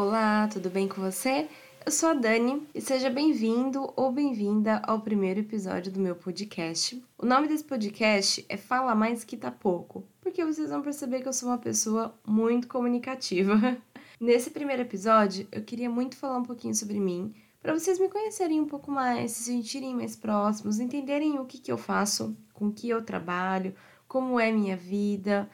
Olá, 0.00 0.46
tudo 0.46 0.70
bem 0.70 0.86
com 0.86 1.00
você? 1.00 1.48
Eu 1.84 1.90
sou 1.90 2.10
a 2.10 2.14
Dani 2.14 2.64
e 2.72 2.80
seja 2.80 3.10
bem-vindo 3.10 3.92
ou 3.96 4.12
bem-vinda 4.12 4.80
ao 4.86 5.00
primeiro 5.00 5.40
episódio 5.40 5.90
do 5.90 5.98
meu 5.98 6.14
podcast. 6.14 7.02
O 7.18 7.26
nome 7.26 7.48
desse 7.48 7.64
podcast 7.64 8.46
é 8.48 8.56
Fala 8.56 8.94
Mais 8.94 9.24
Que 9.24 9.36
Tá 9.36 9.50
Pouco, 9.50 10.04
porque 10.20 10.44
vocês 10.44 10.70
vão 10.70 10.82
perceber 10.82 11.20
que 11.20 11.26
eu 11.26 11.32
sou 11.32 11.48
uma 11.48 11.58
pessoa 11.58 12.14
muito 12.24 12.68
comunicativa. 12.68 13.76
Nesse 14.20 14.50
primeiro 14.50 14.82
episódio, 14.82 15.48
eu 15.50 15.64
queria 15.64 15.90
muito 15.90 16.16
falar 16.16 16.38
um 16.38 16.44
pouquinho 16.44 16.76
sobre 16.76 17.00
mim, 17.00 17.34
para 17.60 17.76
vocês 17.76 17.98
me 17.98 18.08
conhecerem 18.08 18.60
um 18.60 18.68
pouco 18.68 18.92
mais, 18.92 19.32
se 19.32 19.42
sentirem 19.42 19.96
mais 19.96 20.14
próximos, 20.14 20.78
entenderem 20.78 21.40
o 21.40 21.44
que, 21.44 21.58
que 21.58 21.72
eu 21.72 21.76
faço, 21.76 22.36
com 22.54 22.70
que 22.70 22.88
eu 22.88 23.02
trabalho, 23.02 23.74
como 24.06 24.38
é 24.38 24.52
minha 24.52 24.76
vida. 24.76 25.50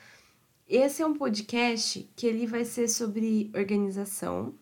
Esse 0.67 1.03
é 1.03 1.07
um 1.07 1.15
podcast 1.15 2.11
que 2.17 2.27
ele 2.27 2.47
vai 2.47 2.65
ser 2.65 2.89
sobre 2.89 3.53
organização, 3.55 4.55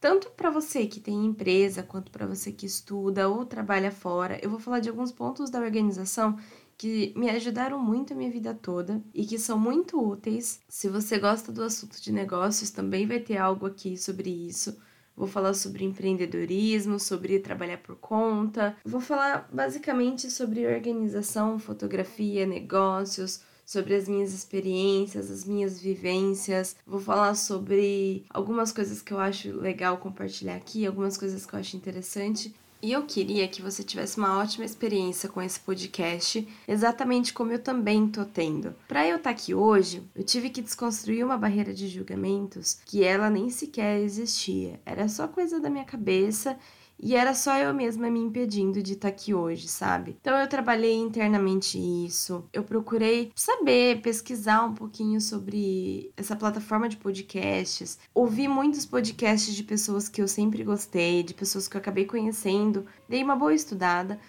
tanto 0.00 0.30
para 0.30 0.50
você 0.50 0.86
que 0.86 1.00
tem 1.00 1.26
empresa, 1.26 1.82
quanto 1.82 2.12
para 2.12 2.26
você 2.26 2.52
que 2.52 2.64
estuda 2.64 3.28
ou 3.28 3.44
trabalha 3.44 3.90
fora. 3.90 4.38
Eu 4.40 4.48
vou 4.48 4.60
falar 4.60 4.78
de 4.78 4.88
alguns 4.88 5.10
pontos 5.10 5.50
da 5.50 5.58
organização 5.60 6.38
que 6.78 7.12
me 7.16 7.28
ajudaram 7.28 7.76
muito 7.76 8.12
a 8.12 8.16
minha 8.16 8.30
vida 8.30 8.54
toda 8.54 9.02
e 9.12 9.26
que 9.26 9.36
são 9.36 9.58
muito 9.58 10.00
úteis. 10.00 10.60
Se 10.68 10.88
você 10.88 11.18
gosta 11.18 11.50
do 11.50 11.64
assunto 11.64 12.00
de 12.00 12.12
negócios, 12.12 12.70
também 12.70 13.04
vai 13.04 13.18
ter 13.18 13.36
algo 13.36 13.66
aqui 13.66 13.96
sobre 13.96 14.30
isso. 14.30 14.80
Vou 15.16 15.26
falar 15.26 15.54
sobre 15.54 15.84
empreendedorismo, 15.84 17.00
sobre 17.00 17.40
trabalhar 17.40 17.78
por 17.78 17.96
conta. 17.96 18.76
Vou 18.84 19.00
falar 19.00 19.48
basicamente 19.52 20.30
sobre 20.30 20.66
organização, 20.66 21.58
fotografia, 21.58 22.46
negócios, 22.46 23.42
sobre 23.64 23.94
as 23.94 24.08
minhas 24.08 24.32
experiências, 24.32 25.30
as 25.30 25.44
minhas 25.44 25.80
vivências. 25.80 26.76
Vou 26.86 27.00
falar 27.00 27.34
sobre 27.34 28.24
algumas 28.30 28.72
coisas 28.72 29.02
que 29.02 29.12
eu 29.12 29.18
acho 29.18 29.52
legal 29.56 29.98
compartilhar 29.98 30.56
aqui, 30.56 30.86
algumas 30.86 31.16
coisas 31.16 31.46
que 31.46 31.54
eu 31.54 31.60
acho 31.60 31.76
interessante. 31.76 32.54
E 32.84 32.90
eu 32.90 33.04
queria 33.04 33.46
que 33.46 33.62
você 33.62 33.84
tivesse 33.84 34.18
uma 34.18 34.40
ótima 34.40 34.64
experiência 34.64 35.28
com 35.28 35.40
esse 35.40 35.60
podcast, 35.60 36.48
exatamente 36.66 37.32
como 37.32 37.52
eu 37.52 37.60
também 37.60 38.08
tô 38.08 38.24
tendo. 38.24 38.74
Para 38.88 39.06
eu 39.06 39.18
estar 39.18 39.30
tá 39.30 39.36
aqui 39.36 39.54
hoje, 39.54 40.02
eu 40.16 40.24
tive 40.24 40.50
que 40.50 40.60
desconstruir 40.60 41.24
uma 41.24 41.38
barreira 41.38 41.72
de 41.72 41.86
julgamentos 41.86 42.80
que 42.84 43.04
ela 43.04 43.30
nem 43.30 43.50
sequer 43.50 44.00
existia. 44.00 44.80
Era 44.84 45.08
só 45.08 45.28
coisa 45.28 45.60
da 45.60 45.70
minha 45.70 45.84
cabeça 45.84 46.58
e 47.02 47.16
era 47.16 47.34
só 47.34 47.56
eu 47.56 47.74
mesma 47.74 48.08
me 48.08 48.20
impedindo 48.20 48.80
de 48.80 48.92
estar 48.92 49.08
tá 49.08 49.14
aqui 49.14 49.34
hoje, 49.34 49.66
sabe? 49.66 50.16
Então 50.20 50.38
eu 50.38 50.48
trabalhei 50.48 50.94
internamente 50.94 51.76
isso. 51.76 52.44
Eu 52.52 52.62
procurei 52.62 53.32
saber, 53.34 54.00
pesquisar 54.00 54.62
um 54.62 54.72
pouquinho 54.72 55.20
sobre 55.20 56.12
essa 56.16 56.36
plataforma 56.36 56.88
de 56.88 56.96
podcasts. 56.96 57.98
Ouvi 58.14 58.46
muitos 58.46 58.86
podcasts 58.86 59.52
de 59.52 59.64
pessoas 59.64 60.08
que 60.08 60.22
eu 60.22 60.28
sempre 60.28 60.62
gostei, 60.62 61.24
de 61.24 61.34
pessoas 61.34 61.66
que 61.66 61.76
eu 61.76 61.80
acabei 61.80 62.04
conhecendo. 62.04 62.86
Dei 63.08 63.24
uma 63.24 63.34
boa 63.34 63.52
estudada 63.52 64.20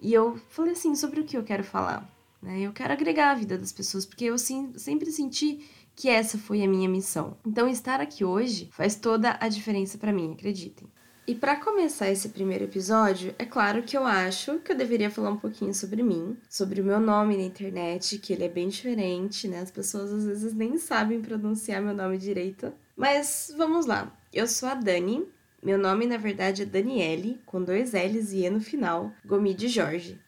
e 0.00 0.14
eu 0.14 0.36
falei 0.48 0.74
assim 0.74 0.94
sobre 0.94 1.20
o 1.20 1.24
que 1.24 1.36
eu 1.36 1.42
quero 1.42 1.64
falar. 1.64 2.08
Né? 2.40 2.60
Eu 2.60 2.72
quero 2.72 2.92
agregar 2.92 3.32
a 3.32 3.34
vida 3.34 3.58
das 3.58 3.72
pessoas, 3.72 4.06
porque 4.06 4.26
eu 4.26 4.38
sempre 4.38 5.10
senti 5.10 5.68
que 5.94 6.08
essa 6.08 6.38
foi 6.38 6.62
a 6.62 6.68
minha 6.68 6.88
missão. 6.88 7.36
Então, 7.44 7.68
estar 7.68 8.00
aqui 8.00 8.24
hoje 8.24 8.68
faz 8.72 8.94
toda 8.94 9.36
a 9.40 9.48
diferença 9.48 9.98
para 9.98 10.12
mim, 10.12 10.32
acreditem. 10.32 10.88
E 11.24 11.36
para 11.36 11.54
começar 11.54 12.10
esse 12.10 12.30
primeiro 12.30 12.64
episódio, 12.64 13.32
é 13.38 13.44
claro 13.44 13.84
que 13.84 13.96
eu 13.96 14.04
acho 14.04 14.58
que 14.58 14.72
eu 14.72 14.76
deveria 14.76 15.08
falar 15.08 15.30
um 15.30 15.36
pouquinho 15.36 15.72
sobre 15.72 16.02
mim, 16.02 16.36
sobre 16.50 16.80
o 16.80 16.84
meu 16.84 16.98
nome 16.98 17.36
na 17.36 17.44
internet, 17.44 18.18
que 18.18 18.32
ele 18.32 18.42
é 18.42 18.48
bem 18.48 18.68
diferente, 18.68 19.46
né? 19.46 19.60
As 19.60 19.70
pessoas 19.70 20.12
às 20.12 20.24
vezes 20.24 20.52
nem 20.52 20.76
sabem 20.78 21.22
pronunciar 21.22 21.80
meu 21.80 21.94
nome 21.94 22.18
direito. 22.18 22.72
Mas 22.96 23.54
vamos 23.56 23.86
lá. 23.86 24.12
Eu 24.32 24.48
sou 24.48 24.68
a 24.68 24.74
Dani. 24.74 25.24
Meu 25.62 25.78
nome 25.78 26.06
na 26.06 26.16
verdade 26.16 26.62
é 26.62 26.66
Daniele, 26.66 27.40
com 27.46 27.62
dois 27.62 27.92
L's 27.92 28.32
e 28.32 28.44
E 28.44 28.50
no 28.50 28.60
final, 28.60 29.12
Gomi 29.24 29.54
de 29.54 29.68
Jorge. 29.68 30.20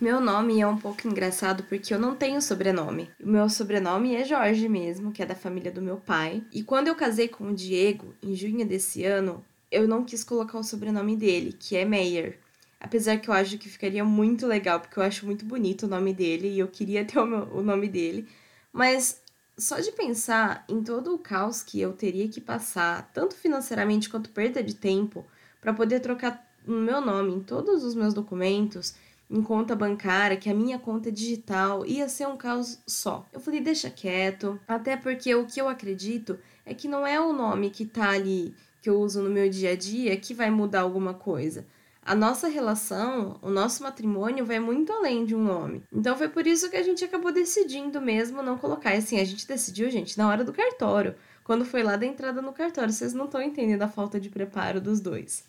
Meu 0.00 0.20
nome 0.20 0.60
é 0.60 0.66
um 0.68 0.78
pouco 0.78 1.08
engraçado 1.08 1.64
porque 1.64 1.92
eu 1.92 1.98
não 1.98 2.14
tenho 2.14 2.40
sobrenome. 2.40 3.10
O 3.20 3.28
meu 3.28 3.48
sobrenome 3.48 4.14
é 4.14 4.24
Jorge 4.24 4.68
mesmo, 4.68 5.10
que 5.10 5.20
é 5.20 5.26
da 5.26 5.34
família 5.34 5.72
do 5.72 5.82
meu 5.82 5.96
pai. 5.96 6.44
E 6.52 6.62
quando 6.62 6.86
eu 6.86 6.94
casei 6.94 7.26
com 7.26 7.48
o 7.48 7.54
Diego, 7.54 8.14
em 8.22 8.36
junho 8.36 8.64
desse 8.64 9.04
ano, 9.04 9.44
eu 9.70 9.88
não 9.88 10.04
quis 10.04 10.22
colocar 10.24 10.58
o 10.58 10.64
sobrenome 10.64 11.16
dele, 11.16 11.52
que 11.52 11.76
é 11.76 11.84
Meyer. 11.84 12.38
Apesar 12.80 13.18
que 13.18 13.28
eu 13.28 13.34
acho 13.34 13.58
que 13.58 13.68
ficaria 13.68 14.04
muito 14.04 14.46
legal, 14.46 14.80
porque 14.80 14.98
eu 14.98 15.02
acho 15.02 15.26
muito 15.26 15.44
bonito 15.44 15.84
o 15.84 15.88
nome 15.88 16.12
dele 16.12 16.48
e 16.48 16.58
eu 16.58 16.68
queria 16.68 17.04
ter 17.06 17.18
o, 17.18 17.26
meu, 17.26 17.42
o 17.52 17.62
nome 17.62 17.88
dele. 17.88 18.28
Mas 18.72 19.22
só 19.58 19.80
de 19.80 19.90
pensar 19.92 20.64
em 20.68 20.82
todo 20.82 21.14
o 21.14 21.18
caos 21.18 21.62
que 21.62 21.80
eu 21.80 21.92
teria 21.92 22.28
que 22.28 22.40
passar, 22.40 23.10
tanto 23.12 23.34
financeiramente 23.34 24.08
quanto 24.08 24.30
perda 24.30 24.62
de 24.62 24.74
tempo, 24.74 25.24
para 25.60 25.72
poder 25.72 26.00
trocar 26.00 26.46
o 26.66 26.72
meu 26.72 27.00
nome 27.00 27.32
em 27.32 27.40
todos 27.40 27.82
os 27.82 27.94
meus 27.94 28.12
documentos, 28.12 28.94
em 29.28 29.42
conta 29.42 29.74
bancária, 29.74 30.36
que 30.36 30.50
a 30.50 30.54
minha 30.54 30.78
conta 30.78 31.08
é 31.08 31.12
digital, 31.12 31.84
ia 31.86 32.08
ser 32.08 32.28
um 32.28 32.36
caos 32.36 32.78
só. 32.86 33.26
Eu 33.32 33.40
falei, 33.40 33.60
deixa 33.60 33.90
quieto, 33.90 34.60
até 34.68 34.96
porque 34.96 35.34
o 35.34 35.46
que 35.46 35.60
eu 35.60 35.68
acredito 35.68 36.38
é 36.64 36.74
que 36.74 36.86
não 36.86 37.06
é 37.06 37.18
o 37.20 37.32
nome 37.32 37.70
que 37.70 37.84
tá 37.84 38.10
ali 38.10 38.54
que 38.86 38.90
eu 38.90 39.00
uso 39.00 39.20
no 39.20 39.28
meu 39.28 39.50
dia 39.50 39.72
a 39.72 39.76
dia 39.76 40.16
que 40.16 40.32
vai 40.32 40.48
mudar 40.48 40.82
alguma 40.82 41.12
coisa. 41.12 41.66
A 42.00 42.14
nossa 42.14 42.46
relação, 42.46 43.36
o 43.42 43.50
nosso 43.50 43.82
matrimônio 43.82 44.46
vai 44.46 44.60
muito 44.60 44.92
além 44.92 45.24
de 45.24 45.34
um 45.34 45.42
nome. 45.42 45.82
Então 45.92 46.16
foi 46.16 46.28
por 46.28 46.46
isso 46.46 46.70
que 46.70 46.76
a 46.76 46.84
gente 46.84 47.04
acabou 47.04 47.32
decidindo 47.32 48.00
mesmo 48.00 48.44
não 48.44 48.56
colocar. 48.56 48.92
Assim, 48.92 49.18
a 49.18 49.24
gente 49.24 49.44
decidiu, 49.44 49.90
gente, 49.90 50.16
na 50.16 50.28
hora 50.28 50.44
do 50.44 50.52
cartório. 50.52 51.16
Quando 51.42 51.64
foi 51.64 51.82
lá 51.82 51.96
da 51.96 52.06
entrada 52.06 52.40
no 52.40 52.52
cartório. 52.52 52.92
Vocês 52.92 53.12
não 53.12 53.24
estão 53.24 53.42
entendendo 53.42 53.82
a 53.82 53.88
falta 53.88 54.20
de 54.20 54.30
preparo 54.30 54.80
dos 54.80 55.00
dois. 55.00 55.44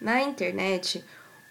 Na 0.00 0.22
internet, 0.22 1.04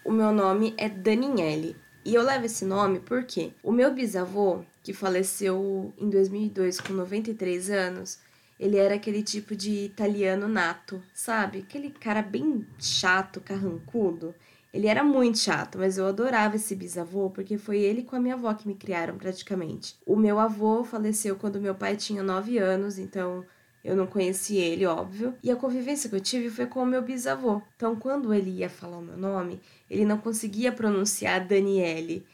o 0.06 0.14
meu 0.14 0.32
nome 0.32 0.74
é 0.78 0.88
Daniele. 0.88 1.76
E 2.06 2.16
eu 2.16 2.24
levo 2.24 2.46
esse 2.46 2.64
nome 2.64 3.02
porque 3.02 3.52
o 3.62 3.74
meu 3.74 3.94
bisavô, 3.94 4.62
que 4.82 4.94
faleceu 4.94 5.94
em 5.98 6.10
2002 6.10 6.80
com 6.80 6.94
93 6.94 7.70
anos, 7.72 8.20
ele 8.60 8.78
era 8.78 8.96
aquele 8.96 9.22
tipo 9.22 9.56
de 9.56 9.86
italiano 9.86 10.48
nato, 10.48 11.02
sabe? 11.14 11.60
Aquele 11.60 11.90
cara 11.90 12.22
bem 12.22 12.66
chato, 12.80 13.42
carrancudo. 13.42 14.34
Ele 14.74 14.88
era 14.88 15.04
muito 15.04 15.40
chato, 15.40 15.78
mas 15.78 15.98
eu 15.98 16.06
adorava 16.06 16.58
esse 16.58 16.76
bisavô 16.76 17.30
porque 17.30 17.58
foi 17.58 17.80
ele 17.80 18.04
com 18.04 18.16
a 18.16 18.20
minha 18.20 18.36
avó 18.36 18.54
que 18.54 18.68
me 18.68 18.76
criaram 18.76 19.18
praticamente. 19.18 19.96
O 20.06 20.16
meu 20.18 20.38
avô 20.38 20.84
faleceu 20.84 21.36
quando 21.38 21.62
meu 21.62 21.74
pai 21.74 21.96
tinha 21.96 22.22
9 22.22 22.58
anos, 22.58 22.98
então 22.98 23.46
eu 23.86 23.96
não 23.96 24.08
conheci 24.08 24.58
ele, 24.58 24.86
óbvio. 24.86 25.34
E 25.44 25.52
a 25.52 25.56
convivência 25.56 26.10
que 26.10 26.16
eu 26.16 26.20
tive 26.20 26.50
foi 26.50 26.66
com 26.66 26.82
o 26.82 26.86
meu 26.86 27.02
bisavô. 27.02 27.62
Então, 27.76 27.96
quando 27.96 28.34
ele 28.34 28.50
ia 28.50 28.70
falar 28.70 28.98
o 28.98 29.02
meu 29.02 29.16
nome, 29.16 29.62
ele 29.90 30.04
não 30.04 30.18
conseguia 30.18 30.72
pronunciar 30.72 31.46
Daniele 31.46 32.26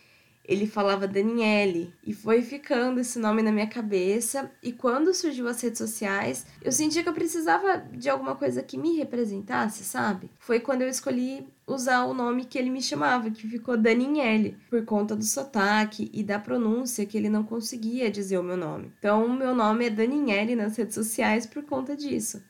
ele 0.43 0.65
falava 0.65 1.07
Daniele 1.07 1.93
e 2.05 2.13
foi 2.13 2.41
ficando 2.41 2.99
esse 2.99 3.19
nome 3.19 3.41
na 3.41 3.51
minha 3.51 3.67
cabeça. 3.67 4.51
E 4.61 4.71
quando 4.71 5.13
surgiu 5.13 5.47
as 5.47 5.61
redes 5.61 5.77
sociais, 5.77 6.45
eu 6.61 6.71
sentia 6.71 7.03
que 7.03 7.09
eu 7.09 7.13
precisava 7.13 7.77
de 7.77 8.09
alguma 8.09 8.35
coisa 8.35 8.63
que 8.63 8.77
me 8.77 8.97
representasse, 8.97 9.83
sabe? 9.83 10.29
Foi 10.39 10.59
quando 10.59 10.81
eu 10.81 10.89
escolhi 10.89 11.47
usar 11.65 12.05
o 12.05 12.13
nome 12.13 12.45
que 12.45 12.57
ele 12.57 12.69
me 12.69 12.81
chamava, 12.81 13.29
que 13.29 13.47
ficou 13.47 13.77
Daniele, 13.77 14.57
por 14.69 14.83
conta 14.83 15.15
do 15.15 15.23
sotaque 15.23 16.09
e 16.13 16.23
da 16.23 16.39
pronúncia 16.39 17.05
que 17.05 17.17
ele 17.17 17.29
não 17.29 17.43
conseguia 17.43 18.11
dizer 18.11 18.37
o 18.37 18.43
meu 18.43 18.57
nome. 18.57 18.91
Então, 18.99 19.25
o 19.25 19.33
meu 19.33 19.55
nome 19.55 19.85
é 19.85 19.89
Daniele 19.89 20.55
nas 20.55 20.75
redes 20.75 20.95
sociais 20.95 21.45
por 21.45 21.63
conta 21.63 21.95
disso. 21.95 22.41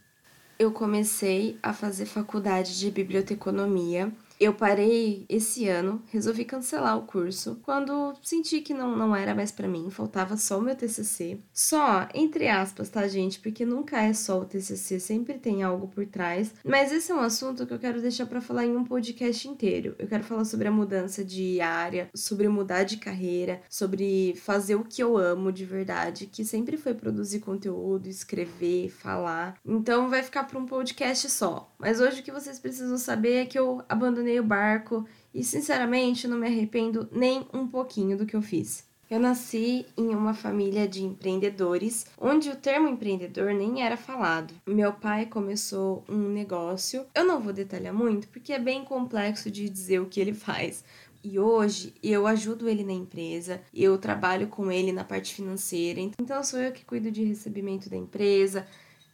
Eu 0.58 0.72
comecei 0.72 1.58
a 1.62 1.74
fazer 1.74 2.06
faculdade 2.06 2.80
de 2.80 2.92
biblioteconomia 2.92 4.12
eu 4.42 4.56
parei 4.56 5.24
esse 5.30 5.68
ano, 5.68 6.02
resolvi 6.08 6.44
cancelar 6.44 6.98
o 6.98 7.04
curso 7.04 7.60
quando 7.62 8.16
senti 8.24 8.60
que 8.60 8.74
não, 8.74 8.98
não 8.98 9.16
era 9.16 9.36
mais 9.36 9.52
para 9.52 9.68
mim, 9.68 9.92
faltava 9.92 10.36
só 10.36 10.58
o 10.58 10.62
meu 10.64 10.76
TCC. 10.76 11.40
Só, 11.54 12.10
entre 12.16 12.48
aspas, 12.48 12.90
tá, 12.90 13.08
gente? 13.08 13.40
Porque 13.40 13.64
nunca 13.64 14.02
é 14.02 14.14
só 14.14 14.40
o 14.42 14.46
TCC, 14.46 15.00
sempre 15.00 15.36
tem 15.36 15.62
algo 15.62 15.88
por 15.88 16.08
trás. 16.08 16.56
Mas 16.66 16.92
esse 16.92 17.12
é 17.12 17.16
um 17.16 17.20
assunto 17.20 17.68
que 17.68 17.74
eu 17.74 17.78
quero 17.78 18.02
deixar 18.02 18.26
para 18.26 18.42
falar 18.42 18.66
em 18.66 18.76
um 18.76 18.84
podcast 18.84 19.48
inteiro. 19.48 19.96
Eu 20.00 20.08
quero 20.08 20.24
falar 20.24 20.44
sobre 20.44 20.68
a 20.68 20.72
mudança 20.72 21.24
de 21.24 21.62
área, 21.62 22.10
sobre 22.16 22.48
mudar 22.48 22.84
de 22.84 22.98
carreira, 22.98 23.62
sobre 23.70 24.34
fazer 24.38 24.74
o 24.74 24.84
que 24.84 25.04
eu 25.04 25.18
amo 25.18 25.52
de 25.52 25.66
verdade, 25.66 26.26
que 26.26 26.44
sempre 26.44 26.78
foi 26.78 26.96
produzir 26.96 27.42
conteúdo, 27.42 28.08
escrever, 28.08 28.90
falar. 28.90 29.60
Então 29.64 30.10
vai 30.10 30.24
ficar 30.24 30.46
para 30.46 30.58
um 30.58 30.66
podcast 30.66 31.30
só. 31.30 31.71
Mas 31.82 32.00
hoje 32.00 32.22
o 32.22 32.24
que 32.24 32.32
vocês 32.32 32.60
precisam 32.60 32.96
saber 32.96 33.38
é 33.38 33.46
que 33.46 33.58
eu 33.58 33.82
abandonei 33.90 34.40
o 34.40 34.44
barco 34.44 35.04
e, 35.34 35.44
sinceramente, 35.44 36.28
não 36.28 36.38
me 36.38 36.46
arrependo 36.46 37.10
nem 37.12 37.48
um 37.52 37.68
pouquinho 37.68 38.16
do 38.16 38.24
que 38.24 38.36
eu 38.36 38.42
fiz. 38.42 38.86
Eu 39.10 39.20
nasci 39.20 39.88
em 39.98 40.14
uma 40.14 40.36
família 40.36 40.88
de 40.88 41.04
empreendedores, 41.04 42.06
onde 42.20 42.52
o 42.52 42.56
termo 42.56 42.88
empreendedor 42.88 43.52
nem 43.52 43.84
era 43.84 43.98
falado. 43.98 44.54
Meu 44.68 44.94
pai 44.94 45.26
começou 45.26 46.06
um 46.08 46.30
negócio. 46.30 47.04
Eu 47.16 47.26
não 47.26 47.42
vou 47.42 47.52
detalhar 47.52 47.94
muito 47.94 48.28
porque 48.28 48.54
é 48.54 48.60
bem 48.60 48.86
complexo 48.86 49.50
de 49.50 49.68
dizer 49.68 50.00
o 50.00 50.06
que 50.06 50.22
ele 50.22 50.36
faz. 50.36 50.86
E 51.24 51.40
hoje 51.40 51.96
eu 52.02 52.28
ajudo 52.28 52.70
ele 52.70 52.84
na 52.84 52.94
empresa, 52.94 53.60
eu 53.74 53.98
trabalho 53.98 54.48
com 54.48 54.72
ele 54.72 54.92
na 54.92 55.04
parte 55.04 55.34
financeira. 55.34 56.00
Então 56.00 56.44
sou 56.44 56.60
eu 56.60 56.72
que 56.72 56.86
cuido 56.86 57.12
de 57.12 57.24
recebimento 57.24 57.90
da 57.90 57.98
empresa, 57.98 58.68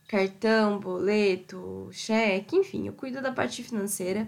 cartão, 0.07 0.79
boleto, 0.79 1.89
cheque, 1.91 2.55
enfim, 2.55 2.87
eu 2.87 2.93
cuido 2.93 3.21
da 3.21 3.31
parte 3.31 3.63
financeira 3.63 4.27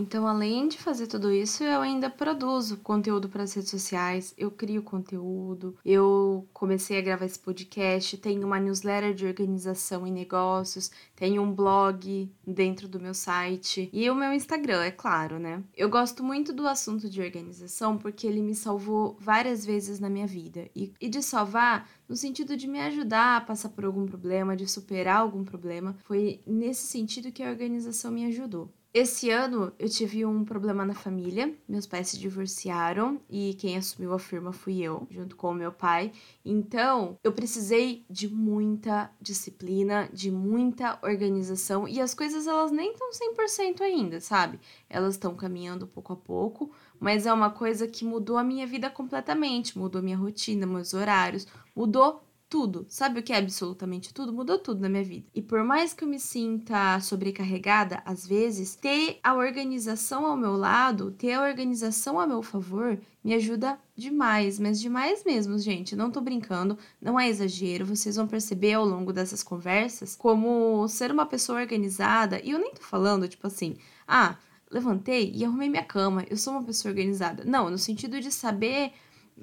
então, 0.00 0.26
além 0.26 0.66
de 0.66 0.78
fazer 0.78 1.06
tudo 1.06 1.30
isso, 1.30 1.62
eu 1.62 1.82
ainda 1.82 2.08
produzo 2.08 2.78
conteúdo 2.78 3.28
para 3.28 3.42
as 3.42 3.52
redes 3.52 3.70
sociais, 3.70 4.32
eu 4.38 4.50
crio 4.50 4.82
conteúdo, 4.82 5.76
eu 5.84 6.48
comecei 6.54 6.98
a 6.98 7.02
gravar 7.02 7.26
esse 7.26 7.38
podcast, 7.38 8.16
tenho 8.16 8.46
uma 8.46 8.58
newsletter 8.58 9.12
de 9.12 9.26
organização 9.26 10.06
e 10.06 10.10
negócios, 10.10 10.90
tenho 11.14 11.42
um 11.42 11.52
blog 11.52 12.32
dentro 12.46 12.88
do 12.88 12.98
meu 12.98 13.12
site 13.12 13.90
e 13.92 14.08
o 14.08 14.14
meu 14.14 14.32
Instagram, 14.32 14.82
é 14.82 14.90
claro, 14.90 15.38
né? 15.38 15.62
Eu 15.76 15.90
gosto 15.90 16.24
muito 16.24 16.50
do 16.50 16.66
assunto 16.66 17.10
de 17.10 17.20
organização 17.20 17.98
porque 17.98 18.26
ele 18.26 18.40
me 18.40 18.54
salvou 18.54 19.18
várias 19.20 19.66
vezes 19.66 20.00
na 20.00 20.08
minha 20.08 20.26
vida 20.26 20.70
e, 20.74 20.94
e 20.98 21.10
de 21.10 21.22
salvar 21.22 21.86
no 22.08 22.16
sentido 22.16 22.56
de 22.56 22.66
me 22.66 22.80
ajudar 22.80 23.36
a 23.36 23.40
passar 23.42 23.68
por 23.68 23.84
algum 23.84 24.06
problema, 24.06 24.56
de 24.56 24.66
superar 24.66 25.18
algum 25.18 25.44
problema. 25.44 25.94
Foi 26.04 26.40
nesse 26.46 26.86
sentido 26.86 27.30
que 27.30 27.42
a 27.42 27.50
organização 27.50 28.10
me 28.10 28.24
ajudou. 28.24 28.72
Esse 28.92 29.30
ano 29.30 29.72
eu 29.78 29.88
tive 29.88 30.26
um 30.26 30.44
problema 30.44 30.84
na 30.84 30.94
família. 30.94 31.54
Meus 31.68 31.86
pais 31.86 32.08
se 32.08 32.18
divorciaram 32.18 33.20
e 33.30 33.54
quem 33.54 33.76
assumiu 33.76 34.12
a 34.12 34.18
firma 34.18 34.52
fui 34.52 34.82
eu, 34.82 35.06
junto 35.08 35.36
com 35.36 35.50
o 35.50 35.54
meu 35.54 35.70
pai. 35.70 36.10
Então, 36.44 37.16
eu 37.22 37.30
precisei 37.30 38.04
de 38.10 38.26
muita 38.26 39.08
disciplina, 39.20 40.10
de 40.12 40.28
muita 40.28 40.98
organização 41.02 41.86
e 41.86 42.00
as 42.00 42.14
coisas 42.14 42.48
elas 42.48 42.72
nem 42.72 42.90
estão 42.90 43.10
100% 43.12 43.80
ainda, 43.80 44.20
sabe? 44.20 44.58
Elas 44.88 45.14
estão 45.14 45.36
caminhando 45.36 45.86
pouco 45.86 46.12
a 46.12 46.16
pouco, 46.16 46.72
mas 46.98 47.26
é 47.26 47.32
uma 47.32 47.50
coisa 47.50 47.86
que 47.86 48.04
mudou 48.04 48.36
a 48.36 48.42
minha 48.42 48.66
vida 48.66 48.90
completamente, 48.90 49.78
mudou 49.78 50.02
minha 50.02 50.16
rotina, 50.16 50.66
meus 50.66 50.94
horários, 50.94 51.46
mudou 51.76 52.24
tudo. 52.50 52.84
Sabe 52.88 53.20
o 53.20 53.22
que 53.22 53.32
é 53.32 53.38
absolutamente 53.38 54.12
tudo? 54.12 54.32
Mudou 54.32 54.58
tudo 54.58 54.80
na 54.80 54.88
minha 54.88 55.04
vida. 55.04 55.28
E 55.32 55.40
por 55.40 55.62
mais 55.62 55.94
que 55.94 56.02
eu 56.02 56.08
me 56.08 56.18
sinta 56.18 56.98
sobrecarregada, 56.98 58.02
às 58.04 58.26
vezes, 58.26 58.74
ter 58.74 59.20
a 59.22 59.34
organização 59.34 60.26
ao 60.26 60.36
meu 60.36 60.56
lado, 60.56 61.12
ter 61.12 61.32
a 61.32 61.42
organização 61.42 62.18
a 62.18 62.26
meu 62.26 62.42
favor, 62.42 63.00
me 63.22 63.32
ajuda 63.34 63.78
demais, 63.94 64.58
mas 64.58 64.80
demais 64.80 65.22
mesmo, 65.24 65.56
gente. 65.58 65.94
Não 65.94 66.10
tô 66.10 66.20
brincando, 66.20 66.76
não 67.00 67.18
é 67.18 67.28
exagero. 67.28 67.86
Vocês 67.86 68.16
vão 68.16 68.26
perceber 68.26 68.74
ao 68.74 68.84
longo 68.84 69.12
dessas 69.12 69.44
conversas 69.44 70.16
como 70.16 70.88
ser 70.88 71.12
uma 71.12 71.26
pessoa 71.26 71.60
organizada. 71.60 72.40
E 72.42 72.50
eu 72.50 72.58
nem 72.58 72.74
tô 72.74 72.82
falando, 72.82 73.28
tipo 73.28 73.46
assim, 73.46 73.76
ah, 74.08 74.36
levantei 74.68 75.32
e 75.34 75.44
arrumei 75.44 75.68
minha 75.68 75.84
cama, 75.84 76.24
eu 76.28 76.36
sou 76.36 76.52
uma 76.54 76.64
pessoa 76.64 76.90
organizada. 76.90 77.44
Não, 77.44 77.70
no 77.70 77.78
sentido 77.78 78.20
de 78.20 78.32
saber 78.32 78.92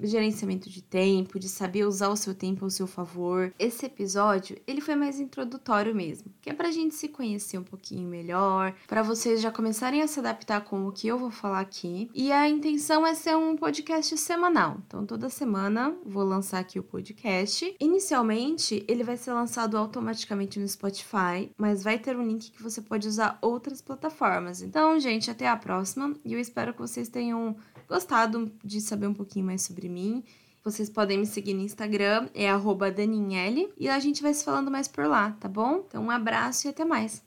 gerenciamento 0.02 0.70
de 0.70 0.82
tempo, 0.82 1.40
de 1.40 1.50
saber 1.50 1.86
usar 1.86 2.10
o 2.10 2.16
seu 2.16 2.34
tempo 2.34 2.66
ao 2.66 2.70
seu 2.70 2.88
favor. 2.88 3.54
Esse 3.58 3.86
episódio, 3.86 4.58
ele 4.68 4.82
foi 4.82 4.96
mais 4.96 5.20
introdutório 5.20 5.96
mesmo, 5.96 6.32
que 6.42 6.50
é 6.50 6.54
pra 6.54 6.72
gente 6.72 6.96
se 6.96 7.08
conhecer 7.08 7.58
um 7.58 7.64
pouquinho 7.64 8.08
melhor, 8.08 8.74
para 8.88 9.02
vocês 9.02 9.42
já 9.42 9.52
começarem 9.52 10.02
a 10.02 10.08
se 10.08 10.20
adaptar 10.20 10.62
com 10.62 10.88
o 10.88 10.92
que 10.92 11.08
eu 11.08 11.18
vou 11.18 11.32
falar 11.32 11.60
aqui. 11.60 12.10
E 12.14 12.32
a 12.32 12.48
intenção 12.48 13.06
é 13.06 13.14
ser 13.14 13.36
um 13.36 13.56
podcast 13.56 14.18
semanal. 14.18 14.78
Então 14.86 15.06
toda 15.06 15.30
semana 15.30 15.96
vou 16.06 16.24
lançar 16.24 16.60
aqui 16.60 16.80
o 16.80 16.84
podcast. 16.84 17.76
Inicialmente, 17.80 18.84
ele 18.88 19.04
vai 19.04 19.18
ser 19.18 19.34
lançado 19.34 19.78
automaticamente 19.78 20.60
no 20.60 20.68
Spotify, 20.68 21.52
mas 21.58 21.84
vai 21.84 21.98
ter 21.98 22.18
um 22.18 22.26
link 22.26 22.52
que 22.52 22.64
você 22.64 22.82
pode 22.82 23.08
usar 23.08 23.38
outras 23.42 23.82
plataformas. 23.82 24.62
Então, 24.62 25.00
gente, 25.00 25.32
até 25.32 25.48
a 25.48 25.58
próxima 25.58 26.16
e 26.24 26.34
eu 26.34 26.40
espero 26.40 26.74
que 26.74 26.80
vocês 26.80 27.10
tenham 27.10 27.56
gostado 27.88 28.52
de 28.64 28.82
saber 28.82 29.08
um 29.08 29.14
pouquinho 29.14 29.46
mais 29.46 29.62
sobre 29.62 29.88
mim. 29.88 30.24
Vocês 30.64 30.90
podem 30.90 31.18
me 31.18 31.26
seguir 31.26 31.54
no 31.54 31.62
Instagram, 31.62 32.28
é 32.34 32.50
Daninelli, 32.92 33.70
e 33.78 33.88
a 33.88 34.00
gente 34.00 34.22
vai 34.22 34.34
se 34.34 34.44
falando 34.44 34.70
mais 34.70 34.88
por 34.88 35.06
lá, 35.06 35.32
tá 35.40 35.48
bom? 35.48 35.86
Então, 35.88 36.04
um 36.04 36.12
abraço 36.12 36.68
e 36.68 36.70
até 36.70 36.84
mais! 36.84 37.24